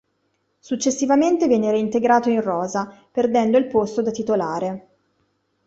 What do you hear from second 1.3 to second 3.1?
viene reintegrato in rosa,